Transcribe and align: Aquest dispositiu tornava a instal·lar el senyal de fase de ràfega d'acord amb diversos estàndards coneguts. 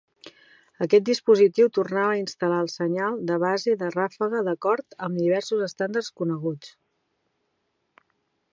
Aquest 0.83 1.03
dispositiu 1.09 1.69
tornava 1.77 2.13
a 2.13 2.21
instal·lar 2.21 2.61
el 2.65 2.71
senyal 2.77 3.19
de 3.31 3.37
fase 3.45 3.75
de 3.83 3.91
ràfega 3.97 4.41
d'acord 4.49 4.97
amb 5.09 5.21
diversos 5.25 5.63
estàndards 5.69 6.11
coneguts. 6.23 6.73